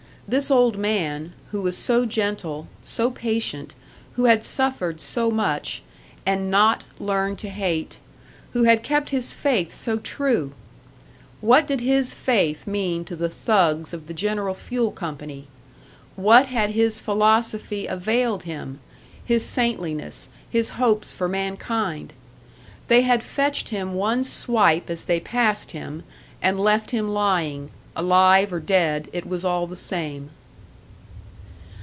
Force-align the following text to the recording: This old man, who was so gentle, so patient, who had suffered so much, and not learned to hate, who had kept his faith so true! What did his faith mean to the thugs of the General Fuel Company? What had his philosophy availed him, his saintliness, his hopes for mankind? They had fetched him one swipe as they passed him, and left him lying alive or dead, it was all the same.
This 0.27 0.49
old 0.49 0.77
man, 0.77 1.33
who 1.51 1.61
was 1.61 1.77
so 1.77 2.05
gentle, 2.05 2.69
so 2.83 3.11
patient, 3.11 3.75
who 4.13 4.25
had 4.25 4.45
suffered 4.45 5.01
so 5.01 5.29
much, 5.29 5.83
and 6.25 6.49
not 6.49 6.85
learned 6.99 7.37
to 7.39 7.49
hate, 7.49 7.99
who 8.53 8.63
had 8.63 8.81
kept 8.81 9.09
his 9.09 9.33
faith 9.33 9.73
so 9.73 9.97
true! 9.97 10.53
What 11.41 11.67
did 11.67 11.81
his 11.81 12.13
faith 12.13 12.65
mean 12.65 13.03
to 13.05 13.15
the 13.17 13.27
thugs 13.27 13.93
of 13.93 14.07
the 14.07 14.13
General 14.13 14.55
Fuel 14.55 14.91
Company? 14.91 15.49
What 16.15 16.45
had 16.45 16.69
his 16.69 17.01
philosophy 17.01 17.85
availed 17.85 18.43
him, 18.43 18.79
his 19.25 19.45
saintliness, 19.45 20.29
his 20.49 20.69
hopes 20.79 21.11
for 21.11 21.27
mankind? 21.27 22.13
They 22.87 23.01
had 23.01 23.21
fetched 23.21 23.67
him 23.67 23.95
one 23.95 24.23
swipe 24.23 24.89
as 24.89 25.03
they 25.03 25.19
passed 25.19 25.71
him, 25.71 26.05
and 26.41 26.57
left 26.57 26.91
him 26.91 27.09
lying 27.09 27.69
alive 27.93 28.53
or 28.53 28.59
dead, 28.61 29.09
it 29.11 29.27
was 29.27 29.43
all 29.43 29.67
the 29.67 29.75
same. 29.75 30.29